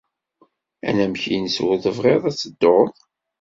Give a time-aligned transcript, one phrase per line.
[0.87, 2.91] Anamek-nnes ur tebɣiḍ ad tedduḍ?